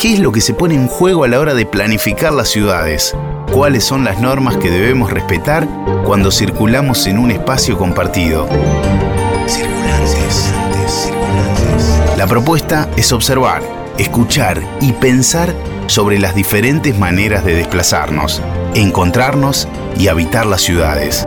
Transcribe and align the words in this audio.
¿Qué 0.00 0.14
es 0.14 0.20
lo 0.20 0.32
que 0.32 0.40
se 0.40 0.54
pone 0.54 0.74
en 0.74 0.86
juego 0.86 1.24
a 1.24 1.28
la 1.28 1.40
hora 1.40 1.54
de 1.54 1.66
planificar 1.66 2.32
las 2.32 2.48
ciudades? 2.48 3.16
¿Cuáles 3.52 3.84
son 3.84 4.04
las 4.04 4.20
normas 4.20 4.56
que 4.56 4.70
debemos 4.70 5.10
respetar 5.10 5.66
cuando 6.04 6.30
circulamos 6.30 7.06
en 7.06 7.18
un 7.18 7.30
espacio 7.30 7.76
compartido? 7.76 8.48
Circulantes. 9.46 10.52
La 12.16 12.26
propuesta 12.26 12.88
es 12.96 13.12
observar, 13.12 13.62
escuchar 13.98 14.62
y 14.80 14.92
pensar 14.92 15.54
sobre 15.86 16.18
las 16.18 16.34
diferentes 16.34 16.98
maneras 16.98 17.44
de 17.44 17.54
desplazarnos, 17.54 18.42
encontrarnos 18.74 19.68
y 19.96 20.08
habitar 20.08 20.46
las 20.46 20.62
ciudades. 20.62 21.26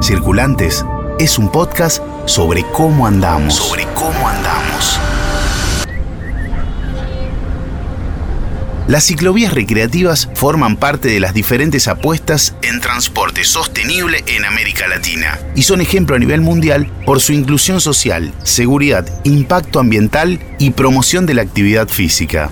Circulantes 0.00 0.84
es 1.18 1.38
un 1.38 1.48
podcast 1.50 2.02
sobre 2.26 2.64
cómo 2.72 3.06
andamos. 3.06 3.54
Sobre 3.54 3.84
cómo 3.94 4.28
andamos. 4.28 4.65
Las 8.88 9.04
ciclovías 9.04 9.52
recreativas 9.52 10.28
forman 10.34 10.76
parte 10.76 11.08
de 11.08 11.18
las 11.18 11.34
diferentes 11.34 11.88
apuestas 11.88 12.54
en 12.62 12.80
transporte 12.80 13.44
sostenible 13.44 14.22
en 14.28 14.44
América 14.44 14.86
Latina 14.86 15.40
y 15.56 15.64
son 15.64 15.80
ejemplo 15.80 16.14
a 16.14 16.20
nivel 16.20 16.40
mundial 16.40 16.86
por 17.04 17.20
su 17.20 17.32
inclusión 17.32 17.80
social, 17.80 18.32
seguridad, 18.44 19.04
impacto 19.24 19.80
ambiental 19.80 20.38
y 20.60 20.70
promoción 20.70 21.26
de 21.26 21.34
la 21.34 21.42
actividad 21.42 21.88
física. 21.88 22.48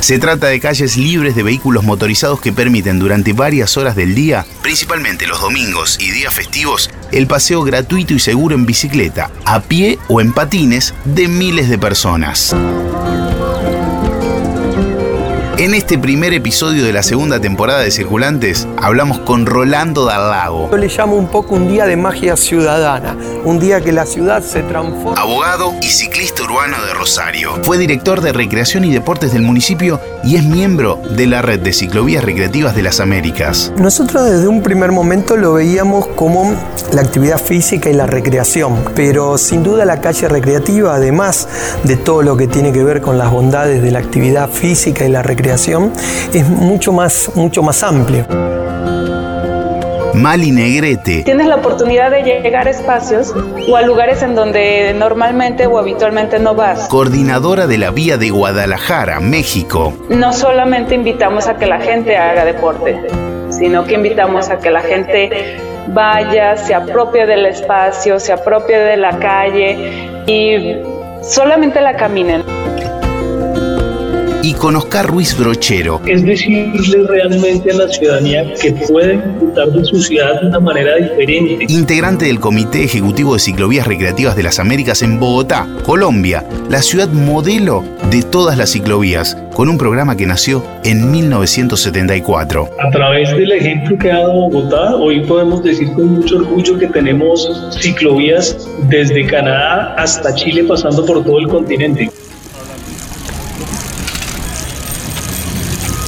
Se 0.00 0.18
trata 0.18 0.48
de 0.48 0.60
calles 0.60 0.98
libres 0.98 1.34
de 1.34 1.44
vehículos 1.44 1.84
motorizados 1.84 2.40
que 2.40 2.52
permiten 2.52 2.98
durante 2.98 3.32
varias 3.32 3.78
horas 3.78 3.96
del 3.96 4.14
día, 4.14 4.44
principalmente 4.60 5.26
los 5.26 5.40
domingos 5.40 5.96
y 5.98 6.10
días 6.10 6.34
festivos, 6.34 6.90
el 7.12 7.26
paseo 7.26 7.62
gratuito 7.62 8.12
y 8.12 8.18
seguro 8.18 8.54
en 8.56 8.66
bicicleta, 8.66 9.30
a 9.46 9.60
pie 9.60 9.98
o 10.08 10.20
en 10.20 10.32
patines 10.32 10.92
de 11.06 11.28
miles 11.28 11.70
de 11.70 11.78
personas. 11.78 12.54
En 15.62 15.74
este 15.74 15.96
primer 15.96 16.34
episodio 16.34 16.84
de 16.84 16.92
la 16.92 17.04
segunda 17.04 17.38
temporada 17.38 17.82
de 17.82 17.92
Circulantes, 17.92 18.66
hablamos 18.78 19.20
con 19.20 19.46
Rolando 19.46 20.06
Lago. 20.06 20.68
Yo 20.68 20.76
le 20.76 20.88
llamo 20.88 21.14
un 21.14 21.28
poco 21.28 21.54
un 21.54 21.68
día 21.68 21.86
de 21.86 21.96
magia 21.96 22.36
ciudadana, 22.36 23.16
un 23.44 23.60
día 23.60 23.80
que 23.80 23.92
la 23.92 24.04
ciudad 24.04 24.42
se 24.42 24.64
transforma. 24.64 25.20
Abogado 25.20 25.72
y 25.80 25.86
ciclista 25.86 26.42
urbano 26.42 26.84
de 26.84 26.94
Rosario. 26.94 27.60
Fue 27.62 27.78
director 27.78 28.22
de 28.22 28.32
Recreación 28.32 28.84
y 28.84 28.92
Deportes 28.92 29.32
del 29.32 29.42
municipio 29.42 30.00
y 30.24 30.34
es 30.34 30.42
miembro 30.42 31.00
de 31.10 31.28
la 31.28 31.42
red 31.42 31.60
de 31.60 31.72
ciclovías 31.72 32.24
recreativas 32.24 32.74
de 32.74 32.82
las 32.82 32.98
Américas. 32.98 33.72
Nosotros 33.76 34.28
desde 34.28 34.48
un 34.48 34.64
primer 34.64 34.90
momento 34.90 35.36
lo 35.36 35.52
veíamos 35.52 36.08
como 36.08 36.56
la 36.92 37.02
actividad 37.02 37.40
física 37.40 37.88
y 37.88 37.92
la 37.92 38.06
recreación, 38.08 38.84
pero 38.96 39.38
sin 39.38 39.62
duda 39.62 39.84
la 39.84 40.00
calle 40.00 40.26
recreativa, 40.26 40.96
además 40.96 41.46
de 41.84 41.96
todo 41.96 42.22
lo 42.22 42.36
que 42.36 42.48
tiene 42.48 42.72
que 42.72 42.82
ver 42.82 43.00
con 43.00 43.16
las 43.16 43.30
bondades 43.30 43.80
de 43.80 43.92
la 43.92 44.00
actividad 44.00 44.50
física 44.50 45.04
y 45.04 45.08
la 45.08 45.22
recreación, 45.22 45.51
es 45.52 46.48
mucho 46.48 46.92
más, 46.92 47.30
mucho 47.34 47.62
más 47.62 47.82
amplio. 47.82 48.26
Mali 50.14 50.50
Negrete. 50.50 51.24
Tienes 51.24 51.46
la 51.46 51.56
oportunidad 51.56 52.10
de 52.10 52.22
llegar 52.22 52.66
a 52.66 52.70
espacios 52.70 53.34
o 53.68 53.76
a 53.76 53.82
lugares 53.82 54.22
en 54.22 54.34
donde 54.34 54.94
normalmente 54.98 55.66
o 55.66 55.78
habitualmente 55.78 56.38
no 56.38 56.54
vas. 56.54 56.88
Coordinadora 56.88 57.66
de 57.66 57.76
la 57.76 57.90
Vía 57.90 58.16
de 58.16 58.30
Guadalajara, 58.30 59.20
México. 59.20 59.92
No 60.08 60.32
solamente 60.32 60.94
invitamos 60.94 61.48
a 61.48 61.56
que 61.58 61.66
la 61.66 61.80
gente 61.80 62.16
haga 62.16 62.46
deporte, 62.46 62.98
sino 63.50 63.84
que 63.84 63.94
invitamos 63.94 64.48
a 64.48 64.58
que 64.58 64.70
la 64.70 64.80
gente 64.80 65.58
vaya, 65.88 66.56
se 66.56 66.74
apropie 66.74 67.26
del 67.26 67.44
espacio, 67.44 68.18
se 68.18 68.32
apropie 68.32 68.78
de 68.78 68.96
la 68.96 69.18
calle 69.18 70.08
y 70.26 70.76
solamente 71.22 71.80
la 71.80 71.96
caminen 71.96 72.51
y 74.42 74.54
con 74.54 74.76
Oscar 74.76 75.06
Ruiz 75.06 75.36
Brochero. 75.38 76.00
Es 76.06 76.24
decirle 76.24 77.06
realmente 77.06 77.70
a 77.70 77.74
la 77.74 77.88
ciudadanía 77.88 78.52
que 78.60 78.72
puede 78.72 79.16
disfrutar 79.16 79.68
de 79.70 79.84
su 79.84 80.00
ciudad 80.00 80.40
de 80.40 80.48
una 80.48 80.60
manera 80.60 80.96
diferente. 80.96 81.66
Integrante 81.68 82.26
del 82.26 82.40
Comité 82.40 82.84
Ejecutivo 82.84 83.34
de 83.34 83.40
Ciclovías 83.40 83.86
Recreativas 83.86 84.36
de 84.36 84.42
las 84.42 84.58
Américas 84.58 85.02
en 85.02 85.20
Bogotá, 85.20 85.68
Colombia, 85.84 86.44
la 86.68 86.82
ciudad 86.82 87.08
modelo 87.08 87.84
de 88.10 88.22
todas 88.22 88.58
las 88.58 88.70
ciclovías, 88.70 89.36
con 89.54 89.68
un 89.68 89.78
programa 89.78 90.16
que 90.16 90.26
nació 90.26 90.64
en 90.84 91.10
1974. 91.10 92.68
A 92.80 92.90
través 92.90 93.30
del 93.30 93.52
ejemplo 93.52 93.96
que 93.98 94.10
ha 94.10 94.18
dado 94.18 94.48
Bogotá, 94.50 94.96
hoy 94.96 95.20
podemos 95.20 95.62
decir 95.62 95.92
con 95.92 96.14
mucho 96.14 96.36
orgullo 96.38 96.78
que 96.78 96.88
tenemos 96.88 97.70
ciclovías 97.80 98.68
desde 98.88 99.26
Canadá 99.26 99.94
hasta 99.96 100.34
Chile 100.34 100.64
pasando 100.64 101.04
por 101.06 101.24
todo 101.24 101.38
el 101.38 101.48
continente. 101.48 102.10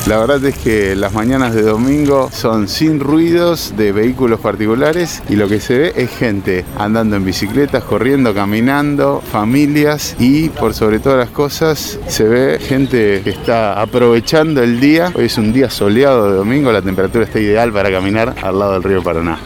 La 0.06 0.18
verdad 0.18 0.44
es 0.44 0.58
que 0.58 0.94
las 0.94 1.14
mañanas 1.14 1.54
de 1.54 1.62
domingo 1.62 2.28
son 2.30 2.68
sin 2.68 3.00
ruidos 3.00 3.72
de 3.74 3.90
vehículos 3.90 4.38
particulares 4.38 5.22
y 5.30 5.36
lo 5.36 5.48
que 5.48 5.60
se 5.60 5.78
ve 5.78 5.92
es 5.96 6.10
gente 6.10 6.66
andando 6.76 7.16
en 7.16 7.24
bicicletas, 7.24 7.84
corriendo, 7.84 8.34
caminando, 8.34 9.22
familias 9.22 10.14
y 10.18 10.50
por 10.50 10.74
sobre 10.74 10.98
todas 10.98 11.18
las 11.18 11.30
cosas 11.30 11.98
se 12.06 12.24
ve 12.24 12.58
gente 12.60 13.22
que 13.24 13.30
está 13.30 13.80
aprovechando 13.80 14.62
el 14.62 14.78
día. 14.78 15.10
Hoy 15.14 15.24
es 15.24 15.38
un 15.38 15.54
día 15.54 15.70
soleado 15.70 16.30
de 16.30 16.36
domingo, 16.36 16.70
la 16.70 16.82
temperatura 16.82 17.24
está 17.24 17.40
ideal 17.40 17.72
para 17.72 17.90
caminar 17.90 18.34
al 18.42 18.58
lado 18.58 18.74
del 18.74 18.82
río 18.82 19.02
Paraná. 19.02 19.38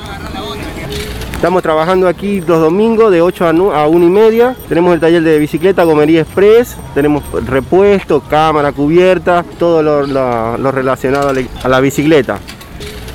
Estamos 1.38 1.62
trabajando 1.62 2.09
aquí 2.09 2.41
los 2.41 2.60
domingos 2.60 3.12
de 3.12 3.22
8 3.22 3.47
a 3.72 3.87
1 3.87 4.04
y 4.04 4.10
media. 4.10 4.56
Tenemos 4.69 4.93
el 4.93 4.99
taller 4.99 5.22
de 5.22 5.38
bicicleta 5.38 5.84
Comería 5.84 6.22
Express. 6.22 6.76
Tenemos 6.94 7.22
repuesto, 7.47 8.21
cámara 8.21 8.72
cubierta, 8.72 9.44
todo 9.56 9.81
lo, 9.81 10.72
relacionado 10.72 11.32
a 11.62 11.69
la 11.69 11.78
bicicleta. 11.78 12.41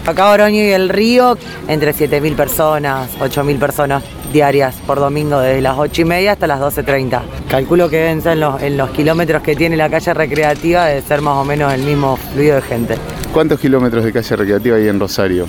Acá 0.06 0.29
Oroño 0.29 0.56
y 0.56 0.69
el 0.69 0.88
Río, 0.88 1.38
entre 1.67 1.94
7.000 1.94 2.35
personas, 2.38 3.09
8.000 3.19 3.59
personas 3.59 4.03
diarias 4.31 4.75
por 4.88 5.01
domingo, 5.01 5.41
desde 5.41 5.59
las 5.59 5.78
8 5.78 6.03
y 6.03 6.05
media 6.05 6.31
hasta 6.31 6.47
las 6.47 6.61
12.30. 6.61 7.23
Calculo 7.50 7.90
que 7.90 7.97
deben 7.97 8.22
ser 8.22 8.34
en 8.34 8.40
los, 8.40 8.61
en 8.61 8.78
los 8.78 8.90
kilómetros 8.91 9.44
que 9.44 9.57
tiene 9.57 9.75
la 9.75 9.90
calle 9.90 10.13
recreativa, 10.13 10.85
debe 10.85 11.01
ser 11.01 11.19
más 11.19 11.35
o 11.35 11.44
menos 11.44 11.73
el 11.73 11.81
mismo 11.81 12.16
fluido 12.16 12.55
de 12.55 12.61
gente. 12.61 12.95
¿Cuántos 13.34 13.59
kilómetros 13.59 14.05
de 14.05 14.13
calle 14.13 14.34
recreativa 14.38 14.78
hay 14.78 14.88
en 14.88 14.97
Rosario? 14.97 15.45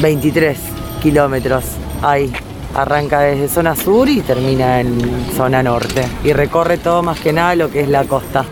23 0.00 0.58
kilómetros 1.00 1.64
ahí. 2.02 2.32
Arranca 2.74 3.20
desde 3.20 3.48
zona 3.48 3.74
sur 3.74 4.08
y 4.08 4.20
termina 4.20 4.80
en 4.80 5.00
zona 5.36 5.62
norte. 5.62 6.06
Y 6.22 6.32
recorre 6.32 6.78
todo 6.78 7.02
más 7.02 7.18
que 7.20 7.32
nada 7.32 7.54
lo 7.54 7.70
que 7.70 7.80
es 7.80 7.88
la 7.88 8.04
costa. 8.04 8.44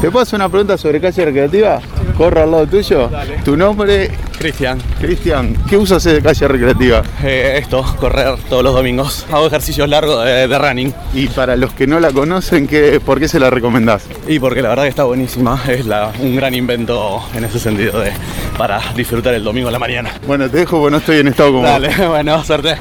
¿Te 0.00 0.10
puedo 0.10 0.22
hacer 0.22 0.36
una 0.36 0.48
pregunta 0.48 0.76
sobre 0.76 1.00
calle 1.00 1.24
recreativa? 1.24 1.80
Corro 2.16 2.42
al 2.42 2.50
lado 2.50 2.66
tuyo. 2.66 3.10
¿Tu 3.44 3.56
nombre? 3.56 4.10
Cristian. 4.38 4.78
Cristian, 5.00 5.56
¿qué 5.68 5.76
uso 5.76 5.96
haces 5.96 6.12
de 6.14 6.22
calle 6.22 6.46
recreativa? 6.48 7.02
Eh, 7.22 7.58
esto, 7.58 7.82
correr 7.98 8.36
todos 8.48 8.62
los 8.62 8.74
domingos. 8.74 9.26
Hago 9.32 9.46
ejercicios 9.46 9.88
largos 9.88 10.24
de, 10.24 10.58
running. 10.58 10.92
Y 11.14 11.28
para 11.28 11.56
los 11.56 11.72
que 11.72 11.86
no 11.86 12.00
la 12.00 12.12
conocen, 12.12 12.66
¿qué, 12.66 13.00
¿por 13.00 13.18
qué 13.18 13.28
se 13.28 13.40
la 13.40 13.50
recomendás? 13.50 14.04
Y 14.28 14.38
porque 14.38 14.60
la 14.60 14.68
verdad 14.68 14.82
que 14.82 14.90
está 14.90 15.04
buenísima. 15.04 15.60
Es 15.68 15.86
un 16.20 16.36
gran 16.36 16.54
invento 16.54 17.22
en 17.34 17.44
ese 17.44 17.58
sentido 17.58 18.00
de, 18.00 18.12
para 18.58 18.80
disfrutar 18.94 19.34
el 19.34 19.42
domingo 19.44 19.68
a 19.68 19.72
la 19.72 19.78
mañana. 19.78 20.10
Bueno, 20.26 20.50
te 20.50 20.58
dejo 20.58 20.78
porque 20.78 20.90
no 20.90 20.98
estoy 20.98 21.18
en 21.18 21.28
estado 21.28 21.52
como 21.52 21.66
Dale, 21.66 21.90
bueno, 22.08 22.44
suerte. 22.44 22.76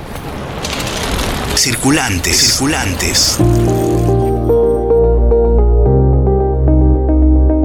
Circulantes. 1.56 2.36
Circulantes. 2.36 3.38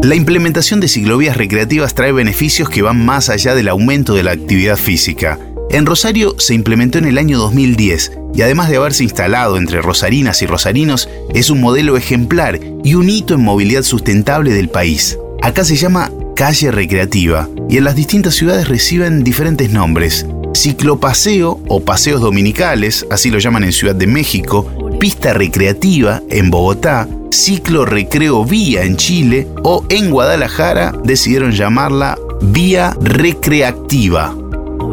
La 0.03 0.15
implementación 0.15 0.79
de 0.79 0.87
ciclovías 0.87 1.37
recreativas 1.37 1.93
trae 1.93 2.13
beneficios 2.13 2.71
que 2.71 2.83
van 2.83 3.05
más 3.05 3.29
allá 3.29 3.57
del 3.57 3.67
aumento 3.67 4.15
de 4.15 4.23
la 4.23 4.31
actividad 4.31 4.77
física. 4.77 5.41
En 5.71 5.87
Rosario 5.87 6.37
se 6.39 6.55
implementó 6.55 6.99
en 6.99 7.07
el 7.07 7.19
año 7.19 7.37
2010 7.39 8.13
y 8.33 8.43
además 8.43 8.69
de 8.69 8.77
haberse 8.77 9.03
instalado 9.03 9.57
entre 9.57 9.83
rosarinas 9.83 10.41
y 10.41 10.47
rosarinos, 10.47 11.09
es 11.35 11.51
un 11.51 11.61
modelo 11.61 11.97
ejemplar 11.97 12.61
y 12.85 12.95
un 12.95 13.11
hito 13.11 13.35
en 13.35 13.43
movilidad 13.43 13.83
sustentable 13.83 14.53
del 14.53 14.69
país. 14.69 15.19
Acá 15.43 15.65
se 15.65 15.75
llama 15.75 16.13
calle 16.37 16.71
recreativa 16.71 17.49
y 17.69 17.79
en 17.79 17.85
las 17.85 17.97
distintas 17.97 18.35
ciudades 18.35 18.69
reciben 18.69 19.25
diferentes 19.25 19.71
nombres. 19.71 20.27
Ciclopaseo 20.55 21.61
o 21.69 21.81
paseos 21.81 22.21
dominicales, 22.21 23.05
así 23.11 23.31
lo 23.31 23.41
llaman 23.41 23.65
en 23.65 23.73
Ciudad 23.73 23.97
de 23.97 24.07
México, 24.07 24.71
pista 24.99 25.33
recreativa 25.33 26.23
en 26.29 26.51
Bogotá, 26.51 27.07
ciclo 27.31 27.85
recreo 27.85 28.45
vía 28.45 28.83
en 28.83 28.97
Chile 28.97 29.47
o 29.63 29.85
en 29.89 30.11
Guadalajara 30.11 30.93
decidieron 31.05 31.53
llamarla 31.53 32.19
vía 32.41 32.97
recreativa. 33.01 34.35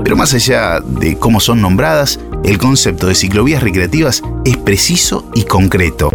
Pero 0.04 0.16
más 0.16 0.34
allá 0.34 0.80
de 0.80 1.18
cómo 1.18 1.40
son 1.40 1.62
nombradas, 1.62 2.20
el 2.44 2.60
concepto 2.60 3.08
de 3.08 3.16
ciclovías 3.16 3.64
recreativas 3.64 4.22
es 4.46 4.58
preciso 4.58 5.30
y 5.34 5.44
concreto. 5.44 6.12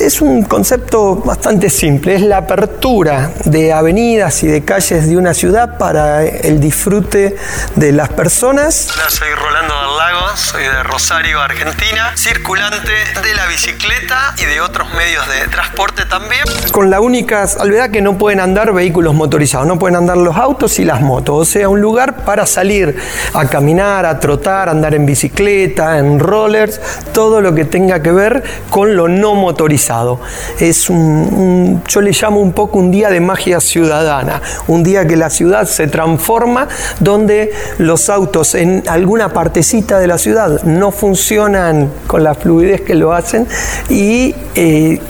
Es 0.00 0.20
un 0.20 0.44
concepto 0.44 1.16
bastante 1.16 1.68
simple, 1.70 2.14
es 2.14 2.22
la 2.22 2.38
apertura 2.38 3.32
de 3.44 3.72
avenidas 3.72 4.42
y 4.44 4.46
de 4.46 4.64
calles 4.64 5.08
de 5.08 5.16
una 5.16 5.34
ciudad 5.34 5.76
para 5.78 6.24
el 6.24 6.60
disfrute 6.60 7.36
de 7.74 7.92
las 7.92 8.08
personas. 8.10 8.88
Hola, 8.94 9.10
soy 9.10 9.28
Rolando 9.34 9.91
soy 10.36 10.62
de 10.62 10.72
de 10.72 10.82
Rosario, 10.82 11.40
Argentina, 11.40 12.12
circulante 12.14 12.76
de 12.86 13.34
la 13.34 13.46
bicicleta 13.46 14.34
y 14.38 14.46
de 14.46 14.60
otros 14.62 14.88
medios 14.94 15.26
de 15.28 15.46
transporte 15.48 16.06
también. 16.06 16.42
Con 16.70 16.88
la 16.88 17.00
única 17.00 17.46
salvedad 17.46 17.90
que 17.90 18.00
no 18.00 18.16
pueden 18.16 18.40
andar 18.40 18.72
vehículos 18.72 19.14
motorizados, 19.14 19.66
no 19.66 19.78
pueden 19.78 19.96
andar 19.96 20.16
los 20.16 20.36
autos 20.36 20.78
y 20.78 20.84
las 20.84 21.02
motos, 21.02 21.36
o 21.36 21.44
sea, 21.44 21.68
un 21.68 21.80
lugar 21.80 22.24
para 22.24 22.46
salir 22.46 22.96
a 23.34 23.46
caminar, 23.46 24.06
a 24.06 24.18
trotar, 24.18 24.68
a 24.68 24.72
andar 24.72 24.94
en 24.94 25.04
bicicleta, 25.04 25.98
en 25.98 26.18
rollers, 26.18 26.80
todo 27.12 27.40
lo 27.40 27.54
que 27.54 27.66
tenga 27.66 28.00
que 28.02 28.12
ver 28.12 28.42
con 28.70 28.96
lo 28.96 29.08
no 29.08 29.34
motorizado. 29.34 30.20
Es 30.58 30.88
un, 30.88 31.82
yo 31.86 32.00
le 32.00 32.12
llamo 32.12 32.40
un 32.40 32.52
poco 32.52 32.78
un 32.78 32.90
día 32.90 33.10
de 33.10 33.20
magia 33.20 33.60
ciudadana, 33.60 34.40
un 34.68 34.82
día 34.82 35.06
que 35.06 35.16
la 35.16 35.28
ciudad 35.28 35.66
se 35.66 35.86
transforma 35.88 36.68
donde 37.00 37.52
los 37.78 38.08
autos 38.08 38.54
en 38.54 38.82
alguna 38.88 39.28
partecita 39.28 39.98
de 39.98 40.06
la 40.06 40.18
ciudad 40.22 40.62
no 40.62 40.92
funcionan 40.92 41.90
con 42.06 42.22
la 42.22 42.34
fluidez 42.34 42.82
que 42.82 42.94
lo 42.94 43.12
hacen 43.12 43.48
y 43.90 44.34
eh, 44.54 45.00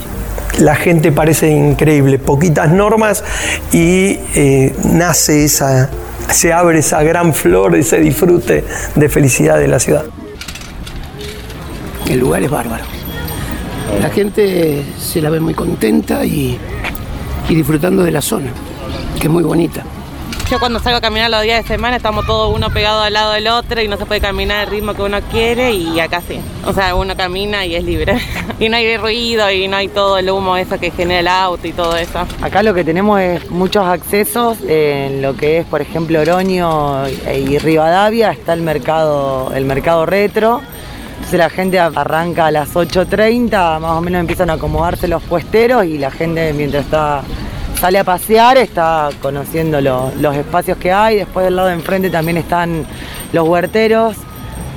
la 0.57 0.75
gente 0.75 1.11
parece 1.11 1.51
increíble, 1.51 2.17
poquitas 2.17 2.71
normas 2.71 3.23
y 3.71 4.17
eh, 4.35 4.75
nace 4.83 5.45
esa, 5.45 5.89
se 6.31 6.51
abre 6.51 6.79
esa 6.79 7.03
gran 7.03 7.33
flor, 7.33 7.75
ese 7.75 7.99
disfrute 7.99 8.63
de 8.95 9.09
felicidad 9.09 9.59
de 9.59 9.67
la 9.67 9.79
ciudad. 9.79 10.05
El 12.09 12.19
lugar 12.19 12.41
es 12.41 12.49
bárbaro. 12.49 12.83
La 14.01 14.09
gente 14.09 14.83
se 14.99 15.21
la 15.21 15.29
ve 15.29 15.39
muy 15.39 15.53
contenta 15.53 16.25
y, 16.25 16.57
y 17.49 17.55
disfrutando 17.55 18.03
de 18.03 18.11
la 18.11 18.21
zona, 18.21 18.51
que 19.19 19.27
es 19.27 19.29
muy 19.29 19.43
bonita. 19.43 19.83
Yo 20.53 20.59
cuando 20.59 20.77
salgo 20.77 20.99
a 20.99 21.01
caminar 21.01 21.31
los 21.31 21.41
días 21.41 21.63
de 21.63 21.67
semana 21.67 21.95
estamos 21.95 22.27
todos 22.27 22.55
uno 22.55 22.69
pegado 22.69 23.01
al 23.01 23.11
lado 23.11 23.31
del 23.31 23.47
otro 23.47 23.81
y 23.81 23.87
no 23.87 23.97
se 23.97 24.05
puede 24.05 24.21
caminar 24.21 24.59
al 24.59 24.67
ritmo 24.67 24.93
que 24.93 25.01
uno 25.01 25.19
quiere 25.31 25.73
y 25.73 25.99
acá 25.99 26.21
sí. 26.21 26.39
O 26.67 26.73
sea, 26.73 26.93
uno 26.93 27.17
camina 27.17 27.65
y 27.65 27.73
es 27.73 27.83
libre. 27.83 28.19
y 28.59 28.69
no 28.69 28.77
hay 28.77 28.95
ruido 28.97 29.49
y 29.49 29.67
no 29.67 29.77
hay 29.77 29.87
todo 29.87 30.19
el 30.19 30.29
humo 30.29 30.55
eso 30.55 30.79
que 30.79 30.91
genera 30.91 31.21
el 31.21 31.27
auto 31.27 31.67
y 31.67 31.71
todo 31.71 31.97
eso. 31.97 32.27
Acá 32.39 32.61
lo 32.61 32.75
que 32.75 32.83
tenemos 32.83 33.19
es 33.19 33.49
muchos 33.49 33.83
accesos 33.83 34.59
en 34.67 35.23
lo 35.23 35.35
que 35.35 35.57
es, 35.57 35.65
por 35.65 35.81
ejemplo, 35.81 36.21
Oroño 36.21 37.07
y 37.09 37.57
Rivadavia, 37.57 38.29
está 38.29 38.53
el 38.53 38.61
mercado, 38.61 39.51
el 39.55 39.65
mercado 39.65 40.05
retro. 40.05 40.61
Entonces 41.15 41.39
la 41.39 41.49
gente 41.49 41.79
arranca 41.79 42.45
a 42.45 42.51
las 42.51 42.75
8.30, 42.75 43.79
más 43.79 43.91
o 43.97 44.01
menos 44.01 44.19
empiezan 44.19 44.51
a 44.51 44.53
acomodarse 44.53 45.07
los 45.07 45.23
puesteros 45.23 45.83
y 45.85 45.97
la 45.97 46.11
gente 46.11 46.53
mientras 46.53 46.85
está 46.85 47.23
sale 47.83 47.99
a 47.99 48.05
pasear, 48.05 48.57
está 48.57 49.09
conociendo 49.21 49.81
los 49.81 50.35
espacios 50.37 50.77
que 50.77 50.93
hay. 50.93 51.17
Después 51.17 51.43
del 51.43 51.57
lado 51.57 51.67
de 51.67 51.73
enfrente 51.73 52.09
también 52.09 52.37
están 52.37 52.85
los 53.33 53.45
huerteros 53.45 54.15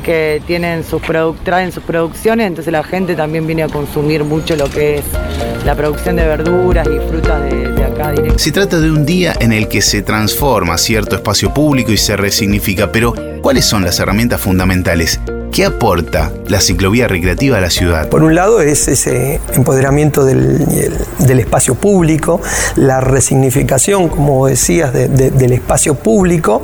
que 0.04 0.42
tienen 0.44 0.82
sus 0.82 1.00
traen 1.44 1.70
sus 1.70 1.84
producciones, 1.84 2.48
entonces 2.48 2.72
la 2.72 2.82
gente 2.82 3.14
también 3.14 3.46
viene 3.46 3.62
a 3.62 3.68
consumir 3.68 4.24
mucho 4.24 4.56
lo 4.56 4.68
que 4.68 4.98
es 4.98 5.04
la 5.64 5.76
producción 5.76 6.16
de 6.16 6.26
verduras 6.26 6.88
y 6.88 6.98
frutas 7.08 7.42
de, 7.42 7.68
de 7.74 7.84
acá 7.84 8.10
directo. 8.10 8.40
Se 8.40 8.50
trata 8.50 8.80
de 8.80 8.90
un 8.90 9.06
día 9.06 9.34
en 9.38 9.52
el 9.52 9.68
que 9.68 9.82
se 9.82 10.02
transforma 10.02 10.76
cierto 10.76 11.14
espacio 11.14 11.54
público 11.54 11.92
y 11.92 11.98
se 11.98 12.16
resignifica, 12.16 12.90
pero 12.90 13.14
¿cuáles 13.40 13.66
son 13.66 13.84
las 13.84 14.00
herramientas 14.00 14.40
fundamentales? 14.40 15.20
¿Qué 15.56 15.64
aporta 15.64 16.34
la 16.48 16.60
ciclovía 16.60 17.08
recreativa 17.08 17.56
a 17.56 17.62
la 17.62 17.70
ciudad? 17.70 18.10
Por 18.10 18.22
un 18.22 18.34
lado 18.34 18.60
es 18.60 18.88
ese 18.88 19.40
empoderamiento 19.54 20.26
del, 20.26 20.60
espacio 21.18 21.74
público, 21.76 22.42
la 22.74 23.00
resignificación, 23.00 24.10
como 24.10 24.48
decías, 24.48 24.92
de, 24.92 25.08
de, 25.08 25.30
del 25.30 25.52
espacio 25.52 25.94
público 25.94 26.62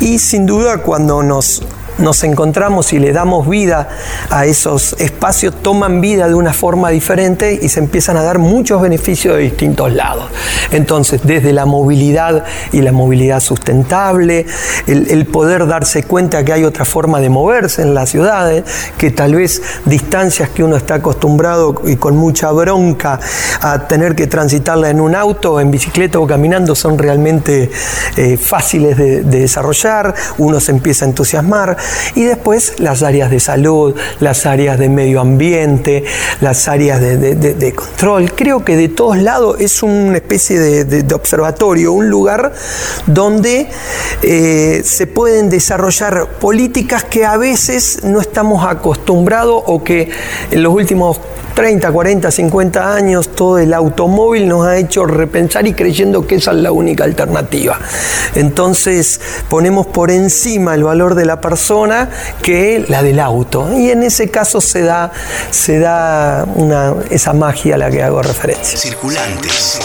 y 0.00 0.18
sin 0.18 0.46
duda 0.46 0.78
cuando 0.78 1.22
nos 1.22 1.62
nos 1.98 2.24
encontramos 2.24 2.92
y 2.92 2.98
le 2.98 3.12
damos 3.12 3.48
vida 3.48 3.88
a 4.30 4.46
esos 4.46 4.94
espacios, 4.98 5.54
toman 5.62 6.00
vida 6.00 6.28
de 6.28 6.34
una 6.34 6.52
forma 6.52 6.90
diferente 6.90 7.58
y 7.60 7.68
se 7.68 7.80
empiezan 7.80 8.16
a 8.16 8.22
dar 8.22 8.38
muchos 8.38 8.80
beneficios 8.80 9.36
de 9.36 9.42
distintos 9.42 9.92
lados. 9.92 10.30
Entonces, 10.70 11.20
desde 11.24 11.52
la 11.52 11.66
movilidad 11.66 12.44
y 12.72 12.82
la 12.82 12.92
movilidad 12.92 13.40
sustentable, 13.40 14.46
el, 14.86 15.24
poder 15.26 15.66
darse 15.66 16.02
cuenta 16.02 16.44
que 16.44 16.52
hay 16.52 16.64
otra 16.64 16.84
forma 16.84 17.20
de 17.20 17.28
moverse 17.28 17.82
en 17.82 17.94
las 17.94 18.10
ciudades, 18.10 18.64
que 18.98 19.10
tal 19.10 19.34
vez 19.34 19.62
distancias 19.84 20.50
que 20.50 20.62
uno 20.62 20.76
está 20.76 20.96
acostumbrado 20.96 21.82
y 21.86 21.96
con 21.96 22.16
mucha 22.16 22.50
bronca 22.52 23.18
a 23.60 23.88
tener 23.88 24.14
que 24.14 24.26
transitarla 24.26 24.90
en 24.90 25.00
un 25.00 25.14
auto, 25.14 25.60
en 25.60 25.70
bicicleta 25.70 26.18
o 26.18 26.26
caminando 26.26 26.74
son 26.74 26.98
realmente 26.98 27.70
eh, 28.16 28.36
fáciles 28.36 28.96
de 28.96 29.22
desarrollar, 29.22 30.14
uno 30.38 30.60
se 30.60 30.72
empieza 30.72 31.04
a 31.04 31.08
entusiasmar 31.08 31.76
y 32.14 32.24
después 32.24 32.74
las 32.78 33.02
áreas 33.02 33.30
de 33.30 33.40
salud, 33.40 33.94
las 34.20 34.46
áreas 34.46 34.78
de 34.78 34.88
medio 34.88 35.20
ambiente, 35.20 36.04
las 36.40 36.68
áreas 36.68 37.00
de, 37.00 37.72
control. 37.74 38.32
Creo 38.32 38.64
que 38.64 38.76
de 38.76 38.88
todos 38.88 39.18
lados 39.18 39.56
es 39.60 39.82
una 39.82 40.16
especie 40.16 40.58
de, 40.58 41.14
observatorio, 41.14 41.92
un 41.92 42.08
lugar 42.08 42.52
donde 43.06 43.68
eh, 44.22 44.82
se 44.84 45.06
pueden 45.06 45.48
desarrollar 45.50 46.28
políticas 46.40 47.04
que 47.04 47.24
a 47.24 47.36
veces 47.36 48.04
no 48.04 48.20
estamos 48.20 48.66
acostumbrados 48.66 49.62
o 49.66 49.82
que 49.82 50.10
en 50.50 50.62
los 50.62 50.72
últimos 50.72 51.20
30, 51.54 51.92
40, 51.92 52.30
50 52.32 52.94
años 52.94 53.28
todo 53.28 53.58
el 53.58 53.72
automóvil 53.74 54.48
nos 54.48 54.66
ha 54.66 54.76
hecho 54.76 55.04
repensar 55.06 55.66
y 55.68 55.72
creyendo 55.72 56.26
que 56.26 56.36
esa 56.36 56.50
es 56.50 56.56
la 56.58 56.72
única 56.72 57.04
alternativa. 57.04 57.78
Entonces 58.34 59.20
ponemos 59.48 59.86
por 59.86 60.10
encima 60.10 60.74
el 60.74 60.82
valor 60.82 61.14
de 61.14 61.24
la 61.24 61.40
que 62.42 62.84
la 62.88 63.02
del 63.02 63.20
auto. 63.20 63.68
Y 63.76 63.90
en 63.90 64.02
ese 64.02 64.30
caso 64.30 64.60
se 64.60 64.82
da, 64.82 65.12
se 65.50 65.78
da 65.78 66.46
esa 67.10 67.32
magia 67.32 67.74
a 67.74 67.78
la 67.78 67.90
que 67.90 68.02
hago 68.02 68.22
referencia. 68.22 68.78
Circulantes. 68.78 69.80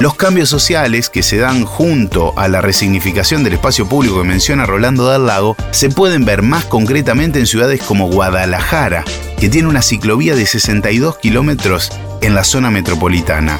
Los 0.00 0.14
cambios 0.14 0.48
sociales 0.48 1.10
que 1.10 1.24
se 1.24 1.38
dan 1.38 1.64
junto 1.64 2.32
a 2.38 2.46
la 2.46 2.60
resignificación 2.60 3.42
del 3.42 3.54
espacio 3.54 3.88
público 3.88 4.18
que 4.18 4.28
menciona 4.28 4.64
Rolando 4.64 5.10
del 5.10 5.26
Lago 5.26 5.56
se 5.72 5.88
pueden 5.88 6.24
ver 6.24 6.42
más 6.42 6.64
concretamente 6.66 7.40
en 7.40 7.48
ciudades 7.48 7.82
como 7.82 8.08
Guadalajara, 8.08 9.04
que 9.40 9.48
tiene 9.48 9.68
una 9.68 9.82
ciclovía 9.82 10.36
de 10.36 10.46
62 10.46 11.18
kilómetros 11.18 11.90
en 12.20 12.36
la 12.36 12.44
zona 12.44 12.70
metropolitana. 12.70 13.58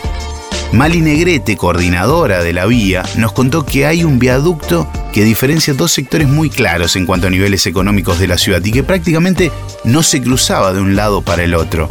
Mali 0.72 1.00
Negrete, 1.00 1.56
coordinadora 1.56 2.42
de 2.42 2.52
la 2.52 2.66
vía, 2.66 3.02
nos 3.16 3.32
contó 3.32 3.64
que 3.64 3.86
hay 3.86 4.04
un 4.04 4.18
viaducto 4.18 4.86
que 5.12 5.24
diferencia 5.24 5.72
dos 5.72 5.92
sectores 5.92 6.28
muy 6.28 6.50
claros 6.50 6.94
en 6.96 7.06
cuanto 7.06 7.26
a 7.26 7.30
niveles 7.30 7.66
económicos 7.66 8.20
de 8.20 8.28
la 8.28 8.36
ciudad 8.36 8.62
y 8.62 8.70
que 8.70 8.82
prácticamente 8.82 9.50
no 9.84 10.02
se 10.02 10.22
cruzaba 10.22 10.72
de 10.72 10.80
un 10.80 10.94
lado 10.94 11.22
para 11.22 11.42
el 11.42 11.54
otro 11.54 11.88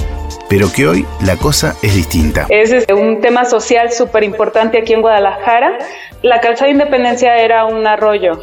pero 0.49 0.71
que 0.71 0.87
hoy 0.87 1.05
la 1.25 1.35
cosa 1.35 1.75
es 1.81 1.95
distinta. 1.95 2.45
Es 2.49 2.73
un 2.89 3.19
tema 3.21 3.45
social 3.45 3.91
súper 3.91 4.23
importante 4.23 4.77
aquí 4.77 4.93
en 4.93 5.01
Guadalajara. 5.01 5.77
La 6.21 6.39
calzada 6.39 6.67
de 6.67 6.71
Independencia 6.71 7.35
era 7.37 7.65
un 7.65 7.85
arroyo, 7.85 8.39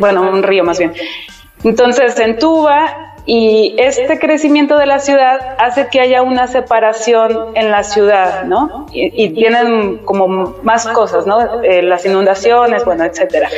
bueno, 0.00 0.30
un 0.30 0.42
río 0.42 0.64
más 0.64 0.78
bien. 0.78 0.92
Entonces 1.62 2.14
se 2.14 2.24
entuba 2.24 3.09
y 3.32 3.76
este 3.78 4.18
crecimiento 4.18 4.76
de 4.76 4.86
la 4.86 4.98
ciudad 4.98 5.54
hace 5.60 5.86
que 5.86 6.00
haya 6.00 6.20
una 6.20 6.48
separación 6.48 7.52
en 7.54 7.70
la 7.70 7.84
ciudad, 7.84 8.42
¿no? 8.42 8.86
Y, 8.92 9.28
tienen 9.34 9.98
como 9.98 10.56
más 10.64 10.88
cosas, 10.88 11.28
¿no? 11.28 11.62
Eh, 11.62 11.80
las 11.80 12.04
inundaciones, 12.04 12.84
bueno, 12.84 13.04
etcétera. 13.04 13.48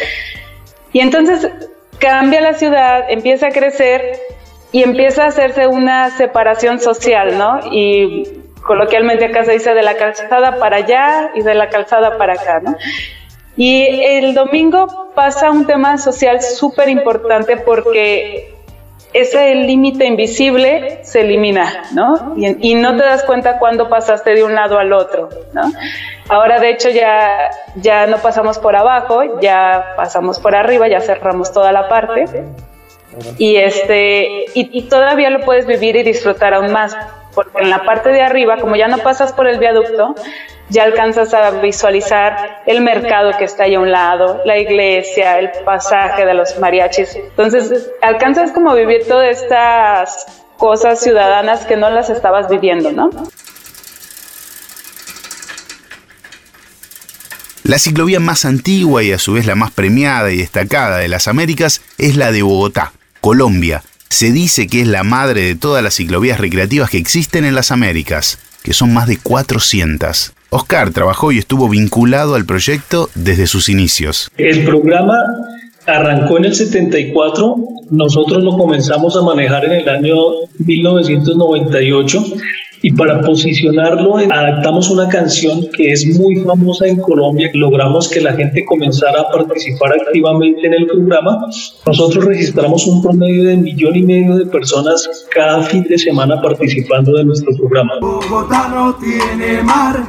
Y 0.92 1.00
entonces 1.00 1.48
cambia 1.96 2.42
la 2.42 2.52
ciudad, 2.52 3.06
empieza 3.08 3.46
a 3.46 3.50
crecer 3.50 4.20
y 4.72 4.82
empieza 4.82 5.24
a 5.24 5.28
hacerse 5.28 5.66
una 5.66 6.10
separación 6.18 6.78
social, 6.78 7.38
¿no? 7.38 7.60
Y 7.72 8.24
coloquialmente 8.66 9.24
acá 9.24 9.46
se 9.46 9.52
dice 9.52 9.72
de 9.72 9.82
la 9.82 9.94
calzada 9.94 10.58
para 10.58 10.76
allá 10.76 11.30
y 11.34 11.40
de 11.40 11.54
la 11.54 11.70
calzada 11.70 12.18
para 12.18 12.34
acá, 12.34 12.60
¿no? 12.60 12.76
Y 13.56 13.84
el 14.04 14.34
domingo 14.34 15.12
pasa 15.14 15.50
un 15.50 15.66
tema 15.66 15.96
social 15.96 16.42
súper 16.42 16.90
importante 16.90 17.56
porque 17.56 18.51
ese 19.12 19.54
límite 19.54 20.06
invisible 20.06 21.00
se 21.04 21.20
elimina, 21.20 21.84
¿no? 21.92 22.34
Y, 22.36 22.74
no 22.74 22.96
te 22.96 23.04
das 23.04 23.24
cuenta 23.24 23.58
cuando 23.58 23.88
pasaste 23.88 24.34
de 24.34 24.44
un 24.44 24.54
lado 24.54 24.78
al 24.78 24.92
otro, 24.92 25.28
¿no? 25.52 25.70
Ahora, 26.28 26.60
de 26.60 26.70
hecho, 26.70 26.88
ya, 26.88 27.50
ya 27.76 28.06
no 28.06 28.18
pasamos 28.18 28.58
por 28.58 28.76
abajo, 28.76 29.40
ya 29.40 29.94
pasamos 29.96 30.38
por 30.38 30.54
arriba, 30.54 30.88
ya 30.88 31.00
cerramos 31.00 31.52
toda 31.52 31.72
la 31.72 31.88
parte 31.88 32.24
y 33.38 33.56
este 33.56 34.46
y, 34.54 34.82
todavía 34.82 35.30
lo 35.30 35.40
puedes 35.40 35.66
vivir 35.66 35.96
y 35.96 36.02
disfrutar 36.02 36.54
aún 36.54 36.72
más 36.72 36.96
porque 37.34 37.60
en 37.60 37.70
la 37.70 37.84
parte 37.84 38.10
de 38.10 38.22
arriba 38.22 38.56
como 38.58 38.76
ya 38.76 38.88
no 38.88 38.98
pasas 38.98 39.32
por 39.32 39.46
el 39.46 39.58
viaducto 39.58 40.14
ya 40.72 40.84
alcanzas 40.84 41.34
a 41.34 41.50
visualizar 41.50 42.62
el 42.66 42.80
mercado 42.80 43.32
que 43.38 43.44
está 43.44 43.64
ahí 43.64 43.74
a 43.74 43.80
un 43.80 43.92
lado 43.92 44.40
la 44.44 44.58
iglesia 44.58 45.38
el 45.38 45.50
pasaje 45.64 46.24
de 46.24 46.34
los 46.34 46.58
mariachis 46.58 47.14
entonces 47.14 47.90
alcanzas 48.00 48.52
como 48.52 48.74
vivir 48.74 49.06
todas 49.06 49.42
estas 49.42 50.26
cosas 50.56 51.00
ciudadanas 51.00 51.66
que 51.66 51.76
no 51.76 51.90
las 51.90 52.08
estabas 52.08 52.48
viviendo 52.48 52.90
no 52.90 53.10
La 57.64 57.78
ciclovía 57.78 58.18
más 58.18 58.44
antigua 58.44 59.04
y 59.04 59.12
a 59.12 59.20
su 59.20 59.34
vez 59.34 59.46
la 59.46 59.54
más 59.54 59.70
premiada 59.70 60.32
y 60.32 60.36
destacada 60.38 60.98
de 60.98 61.06
las 61.06 61.28
Américas 61.28 61.80
es 61.96 62.16
la 62.16 62.32
de 62.32 62.42
Bogotá, 62.42 62.92
Colombia. 63.20 63.84
Se 64.08 64.32
dice 64.32 64.66
que 64.66 64.82
es 64.82 64.88
la 64.88 65.04
madre 65.04 65.42
de 65.42 65.54
todas 65.54 65.82
las 65.82 65.94
ciclovías 65.94 66.40
recreativas 66.40 66.90
que 66.90 66.98
existen 66.98 67.44
en 67.44 67.54
las 67.54 67.70
Américas, 67.70 68.40
que 68.64 68.74
son 68.74 68.92
más 68.92 69.06
de 69.06 69.16
400. 69.16 70.34
Oscar 70.52 70.90
trabajó 70.90 71.32
y 71.32 71.38
estuvo 71.38 71.66
vinculado 71.66 72.34
al 72.34 72.44
proyecto 72.44 73.08
desde 73.14 73.46
sus 73.46 73.70
inicios. 73.70 74.30
El 74.36 74.64
programa 74.64 75.16
arrancó 75.86 76.36
en 76.36 76.44
el 76.44 76.54
74, 76.54 77.56
nosotros 77.90 78.44
lo 78.44 78.58
comenzamos 78.58 79.16
a 79.16 79.22
manejar 79.22 79.64
en 79.64 79.72
el 79.72 79.88
año 79.88 80.14
1998 80.58 82.24
y 82.82 82.92
para 82.92 83.20
posicionarlo 83.20 84.16
adaptamos 84.16 84.90
una 84.90 85.08
canción 85.08 85.60
que 85.74 85.92
es 85.92 86.18
muy 86.18 86.36
famosa 86.36 86.86
en 86.86 87.00
Colombia. 87.00 87.48
Logramos 87.54 88.08
que 88.08 88.20
la 88.20 88.34
gente 88.34 88.64
comenzara 88.64 89.22
a 89.22 89.30
participar 89.30 89.92
activamente 89.92 90.66
en 90.66 90.74
el 90.74 90.86
programa. 90.86 91.46
Nosotros 91.86 92.24
registramos 92.24 92.86
un 92.86 93.00
promedio 93.00 93.44
de 93.44 93.56
millón 93.56 93.96
y 93.96 94.02
medio 94.02 94.36
de 94.36 94.46
personas 94.46 95.08
cada 95.32 95.62
fin 95.62 95.84
de 95.84 95.96
semana 95.96 96.42
participando 96.42 97.16
de 97.16 97.24
nuestro 97.24 97.56
programa. 97.56 97.94
Bogotá 98.00 98.68
no 98.68 98.94
tiene 98.96 99.62
mar, 99.62 100.04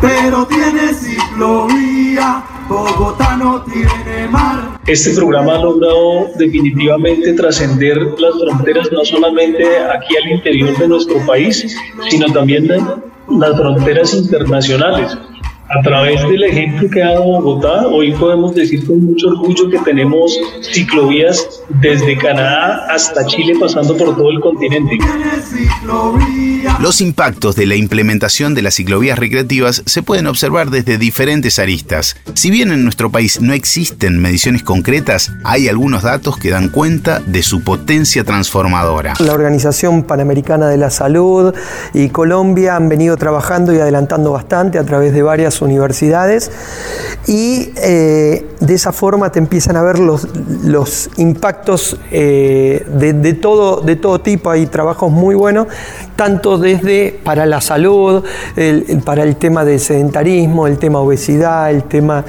pero 0.00 0.46
tiene 0.46 0.94
ciclovía. 0.94 2.44
Bogotá 2.68 3.36
no 3.36 3.62
tiene 3.64 4.28
mar. 4.30 4.78
Este 4.86 5.12
programa 5.14 5.56
ha 5.56 5.58
logrado 5.58 6.28
definitivamente 6.38 7.32
trascender 7.32 7.96
las 7.96 8.34
fronteras, 8.40 8.92
no 8.92 9.04
solamente 9.04 9.64
aquí 9.78 10.16
al 10.16 10.30
interior 10.30 10.78
de 10.78 10.86
nuestro 10.86 11.16
país, 11.26 11.76
sino 12.08 12.26
también 12.26 12.68
las 12.68 13.56
fronteras 13.56 14.14
internacionales. 14.14 15.18
A 15.68 15.82
través 15.82 16.20
del 16.28 16.42
ejemplo 16.42 16.90
que 16.90 17.00
ha 17.00 17.12
dado 17.12 17.24
Bogotá, 17.24 17.86
hoy 17.86 18.12
podemos 18.12 18.54
decir 18.56 18.84
con 18.86 19.04
mucho 19.04 19.28
orgullo 19.28 19.70
que 19.70 19.78
tenemos 19.78 20.36
ciclovías 20.62 21.62
desde 21.80 22.16
Canadá 22.18 22.86
hasta 22.90 23.24
Chile 23.26 23.54
pasando 23.60 23.96
por 23.96 24.16
todo 24.16 24.30
el 24.30 24.40
continente. 24.40 24.98
Los 26.80 27.02
impactos 27.02 27.56
de 27.56 27.66
la 27.66 27.74
implementación 27.74 28.54
de 28.54 28.62
las 28.62 28.76
ciclovías 28.76 29.18
recreativas 29.18 29.82
se 29.84 30.02
pueden 30.02 30.26
observar 30.26 30.70
desde 30.70 30.96
diferentes 30.96 31.58
aristas. 31.58 32.16
Si 32.32 32.50
bien 32.50 32.72
en 32.72 32.84
nuestro 32.84 33.10
país 33.10 33.42
no 33.42 33.52
existen 33.52 34.18
mediciones 34.18 34.62
concretas, 34.62 35.30
hay 35.44 35.68
algunos 35.68 36.04
datos 36.04 36.38
que 36.38 36.48
dan 36.48 36.70
cuenta 36.70 37.20
de 37.20 37.42
su 37.42 37.62
potencia 37.64 38.24
transformadora. 38.24 39.12
La 39.18 39.34
Organización 39.34 40.04
Panamericana 40.04 40.68
de 40.68 40.78
la 40.78 40.88
Salud 40.88 41.54
y 41.92 42.08
Colombia 42.08 42.76
han 42.76 42.88
venido 42.88 43.18
trabajando 43.18 43.74
y 43.74 43.78
adelantando 43.78 44.32
bastante 44.32 44.78
a 44.78 44.84
través 44.84 45.12
de 45.12 45.22
varias 45.22 45.60
universidades 45.60 46.50
y 47.26 47.74
eh, 47.76 48.46
de 48.58 48.74
esa 48.74 48.92
forma 48.92 49.30
te 49.30 49.38
empiezan 49.38 49.76
a 49.76 49.82
ver 49.82 49.98
los, 49.98 50.28
los 50.64 51.10
impactos 51.18 51.98
eh, 52.10 52.86
de, 52.88 53.34
todo, 53.34 53.82
de 53.82 53.96
todo 53.96 54.22
tipo. 54.22 54.50
Hay 54.50 54.66
trabajos 54.66 55.12
muy 55.12 55.34
buenos, 55.34 55.66
tanto 56.16 56.58
desde 56.70 57.18
para 57.24 57.46
la 57.46 57.60
salud, 57.60 58.24
para 59.04 59.22
el 59.22 59.36
tema 59.36 59.64
de 59.64 59.78
sedentarismo, 59.78 60.66
el 60.66 60.78
tema 60.78 61.00
obesidad, 61.00 61.70
el 61.70 61.84
tema 61.84 62.24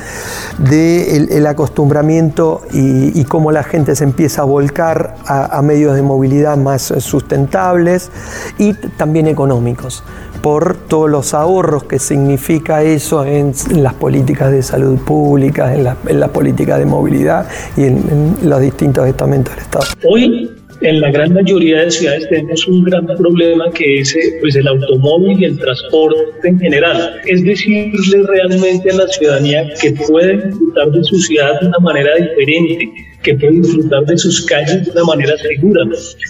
del 0.57 1.27
de 1.27 1.37
el 1.37 1.47
acostumbramiento 1.47 2.61
y, 2.71 3.23
cómo 3.25 3.51
la 3.51 3.63
gente 3.63 3.95
se 3.95 4.03
empieza 4.03 4.41
a 4.41 4.45
volcar 4.45 5.15
a, 5.25 5.61
medios 5.61 5.95
de 5.95 6.01
movilidad 6.01 6.57
más 6.57 6.93
sustentables 6.99 8.09
y 8.57 8.73
también 8.73 9.27
económicos 9.27 10.03
por 10.41 10.75
todos 10.75 11.09
los 11.09 11.33
ahorros 11.33 11.83
que 11.83 11.99
significa 11.99 12.81
eso 12.81 13.23
en, 13.25 13.53
las 13.71 13.93
políticas 13.93 14.51
de 14.51 14.63
salud 14.63 14.97
pública, 14.99 15.73
en 15.73 16.19
la, 16.19 16.27
política 16.27 16.77
de 16.77 16.85
movilidad 16.85 17.47
y 17.77 17.85
en, 17.85 18.37
los 18.43 18.59
distintos 18.59 19.07
estamentos 19.07 19.55
del 19.55 19.63
Estado. 19.63 19.85
Hoy 20.09 20.60
en 20.81 20.99
la 20.99 21.11
gran 21.11 21.33
mayoría 21.33 21.83
de 21.83 21.91
ciudades 21.91 22.27
tenemos 22.29 22.67
un 22.67 22.83
gran 22.83 23.05
problema 23.05 23.71
que 23.71 23.99
es 23.99 24.17
pues, 24.39 24.55
el 24.55 24.67
automóvil 24.67 25.39
y 25.39 25.45
el 25.45 25.59
transporte 25.59 26.47
en 26.47 26.59
general. 26.59 27.21
Es 27.25 27.43
decirle 27.43 28.23
realmente 28.27 28.89
a 28.89 28.95
la 28.95 29.07
ciudadanía 29.07 29.69
que 29.79 29.91
puede 29.91 30.47
disfrutar 30.47 30.91
de 30.91 31.03
su 31.03 31.17
ciudad 31.19 31.59
de 31.61 31.67
una 31.67 31.79
manera 31.79 32.15
diferente 32.15 33.10
que 33.23 33.35
pueden 33.35 33.61
disfrutar 33.61 34.05
de 34.05 34.17
sus 34.17 34.45
calles 34.45 34.85
de 34.85 34.91
una 34.91 35.03
manera 35.03 35.37
segura. 35.37 35.83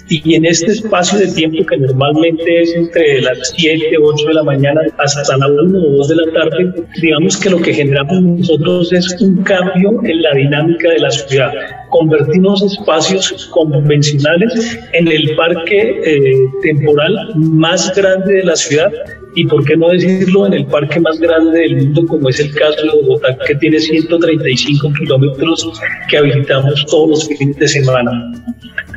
Y 0.08 0.34
en 0.34 0.46
este 0.46 0.72
espacio 0.72 1.18
de 1.18 1.28
tiempo 1.28 1.64
que 1.66 1.76
normalmente 1.76 2.62
es 2.62 2.74
entre 2.74 3.22
las 3.22 3.52
7, 3.56 3.96
8 4.00 4.26
de 4.26 4.34
la 4.34 4.42
mañana 4.42 4.80
hasta 4.98 5.36
la 5.36 5.48
1 5.48 5.78
o 5.78 5.90
2 5.98 6.08
de 6.08 6.16
la 6.16 6.32
tarde, 6.32 6.72
digamos 7.00 7.36
que 7.36 7.50
lo 7.50 7.58
que 7.58 7.74
generamos 7.74 8.22
nosotros 8.22 8.92
es 8.92 9.20
un 9.20 9.42
cambio 9.42 10.00
en 10.04 10.22
la 10.22 10.34
dinámica 10.34 10.90
de 10.90 10.98
la 10.98 11.10
ciudad. 11.10 11.52
Convertimos 11.90 12.62
espacios 12.62 13.50
convencionales 13.52 14.78
en 14.92 15.08
el 15.08 15.34
parque 15.36 16.00
eh, 16.04 16.34
temporal 16.62 17.32
más 17.36 17.94
grande 17.94 18.34
de 18.34 18.44
la 18.44 18.56
ciudad 18.56 18.92
y 19.34 19.46
por 19.46 19.64
qué 19.64 19.76
no 19.76 19.88
decirlo 19.88 20.46
en 20.46 20.54
el 20.54 20.66
parque 20.66 21.00
más 21.00 21.18
grande 21.18 21.58
del 21.58 21.76
mundo 21.76 22.06
como 22.06 22.28
es 22.28 22.40
el 22.40 22.54
caso 22.54 22.82
de 22.82 23.02
Bogotá 23.02 23.36
que 23.46 23.54
tiene 23.56 23.78
135 23.78 24.92
kilómetros 24.98 25.72
que 26.08 26.18
habilitamos 26.18 26.84
todos 26.86 27.08
los 27.08 27.38
fines 27.38 27.56
de 27.56 27.68
semana. 27.68 28.32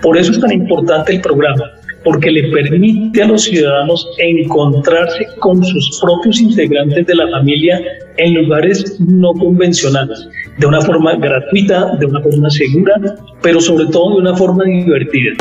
Por 0.02 0.18
eso 0.18 0.32
es 0.32 0.40
tan 0.40 0.52
importante 0.52 1.14
el 1.14 1.22
programa, 1.22 1.72
porque 2.04 2.32
le 2.32 2.50
permite 2.50 3.24
a 3.24 3.28
los 3.28 3.44
ciudadanos 3.44 4.08
encontrarse 4.18 5.28
con 5.40 5.64
sus 5.64 6.00
propios 6.00 6.40
integrantes 6.40 7.08
de 7.08 7.16
la 7.16 7.30
familia 7.30 7.82
en 8.18 8.36
lugares 8.36 9.00
no 9.00 9.34
convencionales, 9.34 10.28
de 10.58 10.68
una 10.68 10.82
forma 10.82 11.16
gratuita, 11.16 11.96
de 11.96 12.06
una 12.06 12.22
forma 12.22 12.50
segura, 12.50 12.94
pero 13.42 13.60
sobre 13.60 13.86
todo 13.88 14.16
de 14.16 14.22
una 14.22 14.36
forma 14.36 14.66
divertida. 14.66 15.32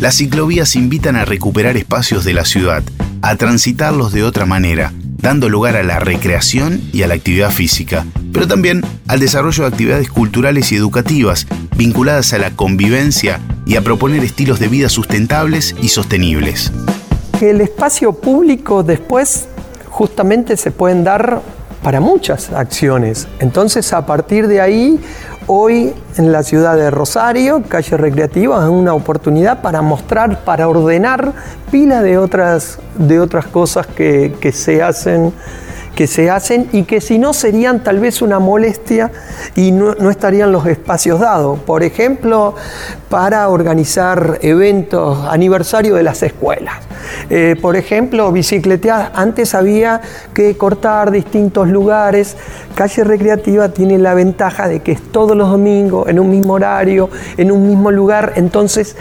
Las 0.00 0.16
ciclovías 0.16 0.76
invitan 0.76 1.16
a 1.16 1.26
recuperar 1.26 1.76
espacios 1.76 2.24
de 2.24 2.32
la 2.32 2.46
ciudad, 2.46 2.82
a 3.22 3.36
transitarlos 3.36 4.12
de 4.12 4.22
otra 4.22 4.46
manera, 4.46 4.92
dando 5.18 5.48
lugar 5.48 5.76
a 5.76 5.82
la 5.82 5.98
recreación 5.98 6.80
y 6.92 7.02
a 7.02 7.06
la 7.06 7.14
actividad 7.14 7.50
física, 7.50 8.06
pero 8.32 8.46
también 8.48 8.82
al 9.08 9.20
desarrollo 9.20 9.64
de 9.64 9.68
actividades 9.68 10.08
culturales 10.08 10.72
y 10.72 10.76
educativas 10.76 11.46
vinculadas 11.76 12.32
a 12.32 12.38
la 12.38 12.50
convivencia 12.50 13.40
y 13.66 13.76
a 13.76 13.82
proponer 13.82 14.22
estilos 14.24 14.58
de 14.58 14.68
vida 14.68 14.88
sustentables 14.88 15.74
y 15.82 15.88
sostenibles. 15.88 16.72
El 17.40 17.60
espacio 17.60 18.12
público 18.12 18.82
después 18.82 19.48
justamente 19.88 20.56
se 20.56 20.70
pueden 20.70 21.04
dar 21.04 21.40
para 21.82 22.00
muchas 22.00 22.50
acciones. 22.52 23.28
Entonces 23.38 23.92
a 23.92 24.04
partir 24.06 24.46
de 24.46 24.60
ahí 24.60 25.00
Hoy 25.52 25.92
en 26.16 26.30
la 26.30 26.44
ciudad 26.44 26.76
de 26.76 26.92
Rosario, 26.92 27.64
calle 27.66 27.96
recreativa, 27.96 28.62
es 28.62 28.70
una 28.70 28.94
oportunidad 28.94 29.62
para 29.62 29.82
mostrar, 29.82 30.44
para 30.44 30.68
ordenar 30.68 31.32
pila 31.72 32.02
de 32.02 32.18
otras, 32.18 32.78
de 32.96 33.18
otras 33.18 33.48
cosas 33.48 33.88
que, 33.88 34.36
que 34.40 34.52
se 34.52 34.80
hacen 34.80 35.32
que 36.00 36.06
se 36.06 36.30
hacen 36.30 36.66
y 36.72 36.84
que 36.84 37.02
si 37.02 37.18
no 37.18 37.34
serían 37.34 37.84
tal 37.84 38.00
vez 38.00 38.22
una 38.22 38.38
molestia 38.38 39.10
y 39.54 39.70
no, 39.70 39.92
estarían 40.08 40.50
los 40.50 40.64
espacios 40.64 41.20
dados. 41.20 41.58
Por 41.58 41.82
ejemplo, 41.82 42.54
para 43.10 43.46
organizar 43.50 44.38
eventos, 44.40 45.26
aniversario 45.28 45.96
de 45.96 46.02
las 46.02 46.22
escuelas. 46.22 46.76
Eh, 47.28 47.54
por 47.60 47.76
ejemplo, 47.76 48.32
bicicleteadas. 48.32 49.10
Antes 49.14 49.54
había 49.54 50.00
que 50.32 50.56
cortar 50.56 51.10
distintos 51.10 51.68
lugares. 51.68 52.34
Calle 52.74 53.04
Recreativa 53.04 53.68
tiene 53.68 53.98
la 53.98 54.14
ventaja 54.14 54.68
de 54.68 54.80
que 54.80 54.92
es 54.92 55.02
todos 55.12 55.36
los 55.36 55.50
domingos, 55.50 56.08
en 56.08 56.18
un 56.18 56.30
mismo 56.30 56.54
horario, 56.54 57.10
en 57.36 57.52
un 57.52 57.68
mismo 57.68 57.90
lugar. 57.90 58.32
Entonces, 58.36 58.96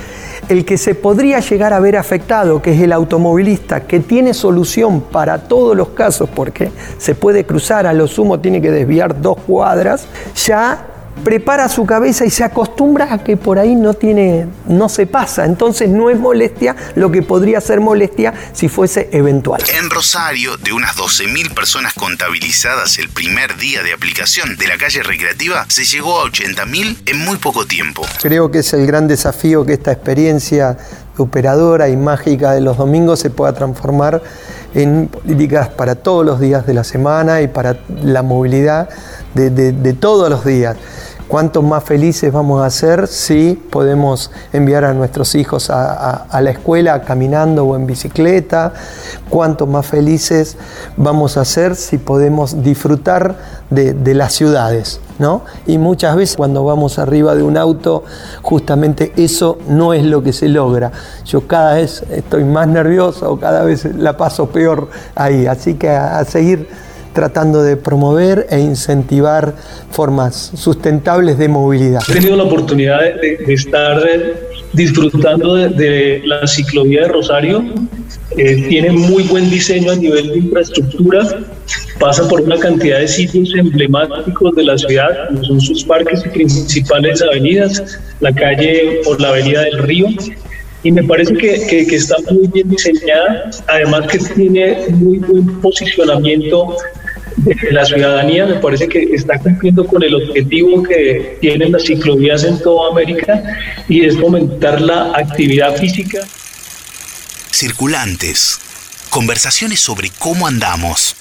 el 0.50 0.66
que 0.66 0.78
se 0.78 0.96
podría 0.96 1.40
llegar 1.40 1.74
a 1.74 1.80
ver 1.80 1.96
afectado, 1.96 2.62
que 2.62 2.74
es 2.74 2.82
el 2.82 2.92
automovilista, 2.92 3.82
que 3.82 4.00
tiene 4.00 4.34
solución 4.34 5.02
para 5.02 5.38
todos 5.44 5.78
los 5.78 5.90
casos, 5.90 6.28
porque 6.34 6.72
se 6.98 7.14
puede 7.14 7.46
cruzar, 7.46 7.86
a 7.86 7.94
lo 7.94 8.08
sumo 8.08 8.40
tiene 8.40 8.60
que 8.60 8.72
desviar 8.72 9.22
dos 9.22 9.38
cuadras, 9.46 10.08
ya 10.36 10.88
prepara 11.24 11.70
su 11.70 11.86
cabeza 11.86 12.26
y 12.26 12.30
se 12.30 12.44
acostumbra 12.44 13.14
a 13.14 13.24
que 13.24 13.38
por 13.38 13.60
ahí 13.60 13.76
no 13.76 13.94
tiene, 13.94 14.48
no 14.68 14.90
se 14.90 15.06
pasa. 15.08 15.46
Entonces 15.46 15.90
no 15.90 16.10
es 16.10 16.18
molestia 16.18 16.76
lo 16.96 17.12
que 17.12 17.22
podría 17.22 17.62
ser 17.62 17.80
molestia 17.80 18.34
si 18.54 18.70
fuese 18.70 19.10
eventual. 19.12 19.62
En 19.78 19.90
Rosario, 19.90 20.58
de 20.58 20.74
unas 20.74 20.96
12.000 20.96 21.54
personas 21.54 21.94
contabilizadas 21.94 22.98
el 22.98 23.10
primer 23.10 23.58
día 23.58 23.84
de 23.84 23.94
aplicación 23.94 24.56
de 24.58 24.68
la 24.68 24.78
calle 24.78 25.04
recreativa, 25.04 25.66
se 25.70 25.86
llegó 25.86 26.22
a 26.22 26.26
80.000 26.26 26.98
en 27.06 27.20
muy 27.20 27.38
poco 27.38 27.66
tiempo. 27.66 28.06
Creo 28.22 28.52
que 28.52 28.60
es 28.60 28.74
el 28.74 28.86
gran 28.86 29.08
desafío 29.08 29.66
que 29.66 29.74
esta 29.74 29.92
experiencia 29.92 30.78
operadora 31.18 31.90
y 31.90 31.98
mágica 31.98 32.54
de 32.54 32.62
los 32.62 32.78
domingos 32.78 33.20
se 33.20 33.30
pueda 33.30 33.52
transformar 33.54 34.22
en 34.74 35.08
políticas 35.08 35.68
para 35.68 35.96
todos 35.96 36.26
los 36.26 36.40
días 36.40 36.66
de 36.66 36.74
la 36.74 36.84
semana 36.84 37.42
y 37.42 37.48
para 37.48 37.78
la 38.02 38.22
movilidad 38.22 38.88
de 39.34 39.94
todos 39.94 40.30
los 40.30 40.46
días 40.46 40.78
¿Cuántos 41.30 41.64
más 41.64 41.84
felices 41.84 42.34
vamos 42.34 42.66
a 42.66 42.72
ser 42.72 43.08
si 43.08 43.54
podemos 43.54 44.32
enviar 44.52 44.84
a 44.84 44.96
nuestros 44.96 45.36
hijos 45.36 45.70
a, 45.70 46.26
la 46.42 46.50
escuela 46.50 47.04
caminando 47.04 47.66
o 47.66 47.76
en 47.76 47.86
bicicleta? 47.86 48.74
¿Cuántos 49.30 49.68
más 49.68 49.86
felices 49.86 50.58
vamos 50.98 51.38
a 51.38 51.46
ser 51.46 51.76
si 51.76 52.00
podemos 52.00 52.64
disfrutar 52.64 53.38
de, 53.70 54.16
las 54.16 54.34
ciudades? 54.34 55.02
¿no? 55.20 55.44
Y 55.68 55.78
muchas 55.78 56.16
veces 56.16 56.36
cuando 56.36 56.64
vamos 56.64 56.98
arriba 56.98 57.36
de 57.36 57.44
un 57.44 57.58
auto, 57.58 58.06
justamente 58.42 59.14
eso 59.16 59.60
no 59.68 59.94
es 59.94 60.04
lo 60.04 60.24
que 60.24 60.34
se 60.34 60.50
logra. 60.50 60.92
Yo 61.26 61.46
cada 61.46 61.76
vez 61.76 62.04
estoy 62.10 62.44
más 62.44 62.68
nervioso, 62.68 63.38
cada 63.40 63.64
vez 63.64 63.86
la 63.86 64.18
paso 64.18 64.48
peor 64.48 64.90
ahí. 65.14 65.46
Así 65.46 65.76
que 65.76 65.92
a 65.92 66.26
seguir 66.26 66.89
tratando 67.14 67.64
de 67.64 67.78
promover 67.78 68.48
e 68.50 68.60
incentivar 68.60 69.54
formas 69.92 70.52
sustentables 70.56 71.38
de 71.38 71.48
movilidad. 71.48 72.02
He 72.10 72.14
tenido 72.14 72.36
la 72.36 72.44
oportunidad 72.44 73.00
de, 73.00 73.54
estar 73.54 74.02
disfrutando 74.74 75.56
de, 75.56 76.22
la 76.26 76.48
ciclovía 76.48 77.04
de 77.04 77.08
Rosario. 77.08 77.64
Eh, 78.38 78.68
tiene 78.70 78.92
muy 78.92 79.24
buen 79.24 79.50
diseño 79.50 79.92
a 79.92 79.96
nivel 79.96 80.30
de 80.30 80.38
infraestructura, 80.38 81.28
pasa 82.00 82.28
por 82.28 82.42
una 82.42 82.58
cantidad 82.58 83.00
de 83.00 83.08
sitios 83.08 83.54
emblemáticos 83.56 84.56
de 84.56 84.64
la 84.64 84.78
ciudad, 84.78 85.28
como 85.28 85.44
son 85.44 85.62
sus 85.62 85.84
parques 85.84 86.24
y 86.26 86.30
principales 86.30 87.22
avenidas, 87.22 88.00
la 88.20 88.32
calle 88.32 89.02
por 89.04 89.20
la 89.20 89.30
avenida 89.30 89.64
del 89.64 89.80
río, 89.80 90.08
y 90.84 90.92
me 90.92 91.04
parece 91.04 91.34
que, 91.34 91.66
que, 91.68 91.88
que, 91.88 91.96
está 91.96 92.16
muy 92.32 92.48
bien 92.48 92.70
diseñada, 92.70 93.50
además 93.68 94.08
que 94.08 94.20
tiene 94.20 94.78
muy 94.92 95.18
buen 95.18 95.60
posicionamiento 95.60 96.78
de 96.94 96.99
la 97.72 97.86
ciudadanía, 97.86 98.46
me 98.46 98.56
parece 98.56 98.88
que 98.88 99.04
está 99.14 99.40
cumpliendo 99.40 99.86
con 99.86 100.04
el 100.04 100.16
objetivo 100.16 100.84
que 100.84 101.38
tienen 101.42 101.72
las 101.72 101.84
ciclovías 101.84 102.44
en 102.44 102.60
toda 102.60 102.92
América 102.92 103.44
y 103.88 104.06
es 104.06 104.18
fomentar 104.18 104.82
la 104.82 105.12
actividad 105.16 105.76
física. 105.76 106.20
Circulantes. 107.52 108.60
Conversaciones 109.10 109.80
sobre 109.80 110.10
cómo 110.20 110.48
andamos. 110.48 111.16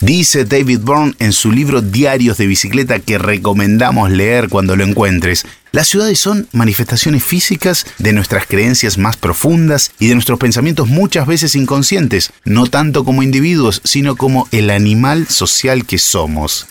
Dice 0.00 0.46
David 0.46 0.80
Byrne 0.82 1.14
en 1.18 1.32
su 1.32 1.52
libro 1.52 1.82
Diarios 1.82 2.38
de 2.38 2.46
Bicicleta 2.46 3.00
que 3.00 3.18
recomendamos 3.18 4.10
leer 4.10 4.48
cuando 4.48 4.74
lo 4.74 4.84
encuentres. 4.84 5.44
Las 5.72 5.86
ciudades 5.86 6.18
son 6.18 6.48
manifestaciones 6.52 7.22
físicas 7.22 7.86
de 7.98 8.12
nuestras 8.12 8.46
creencias 8.46 8.98
más 8.98 9.16
profundas 9.16 9.92
y 10.00 10.08
de 10.08 10.14
nuestros 10.14 10.38
pensamientos 10.38 10.88
muchas 10.88 11.28
veces 11.28 11.54
inconscientes, 11.54 12.32
no 12.44 12.66
tanto 12.66 13.04
como 13.04 13.22
individuos, 13.22 13.80
sino 13.84 14.16
como 14.16 14.48
el 14.50 14.70
animal 14.70 15.28
social 15.28 15.86
que 15.86 15.98
somos. 15.98 16.66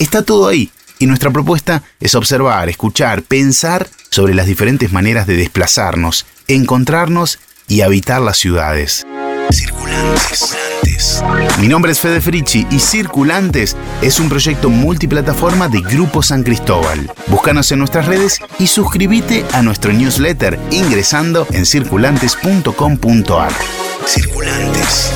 Está 0.00 0.22
todo 0.22 0.48
ahí, 0.48 0.70
y 0.98 1.06
nuestra 1.06 1.30
propuesta 1.30 1.84
es 2.00 2.16
observar, 2.16 2.68
escuchar, 2.68 3.22
pensar 3.22 3.88
sobre 4.10 4.34
las 4.34 4.46
diferentes 4.46 4.92
maneras 4.92 5.28
de 5.28 5.36
desplazarnos, 5.36 6.26
encontrarnos 6.48 7.38
y 7.68 7.82
habitar 7.82 8.20
las 8.22 8.38
ciudades. 8.38 9.06
Circulantes. 9.50 10.56
Mi 11.60 11.68
nombre 11.68 11.92
es 11.92 12.00
Fede 12.00 12.20
Frichi 12.20 12.66
y 12.70 12.78
Circulantes 12.78 13.76
es 14.02 14.20
un 14.20 14.28
proyecto 14.28 14.70
multiplataforma 14.70 15.68
de 15.68 15.80
Grupo 15.80 16.22
San 16.22 16.42
Cristóbal. 16.42 17.10
Búscanos 17.28 17.70
en 17.72 17.78
nuestras 17.78 18.06
redes 18.06 18.40
y 18.58 18.66
suscríbete 18.66 19.44
a 19.52 19.62
nuestro 19.62 19.92
newsletter 19.92 20.58
ingresando 20.70 21.46
en 21.52 21.64
circulantes.com.ar. 21.66 23.52
Circulantes. 24.06 25.12